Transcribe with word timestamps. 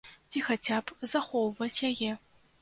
Ці 0.35 0.39
хаця 0.45 0.79
б 0.87 1.09
захоўваць 1.11 1.83
яе. 1.91 2.11